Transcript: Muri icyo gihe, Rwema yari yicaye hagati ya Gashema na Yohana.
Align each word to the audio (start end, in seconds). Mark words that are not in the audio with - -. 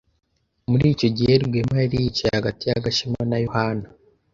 Muri 0.69 0.85
icyo 0.93 1.07
gihe, 1.17 1.33
Rwema 1.45 1.75
yari 1.83 1.95
yicaye 2.03 2.31
hagati 2.39 2.63
ya 2.65 2.83
Gashema 2.85 3.21
na 3.29 3.37
Yohana. 3.45 3.85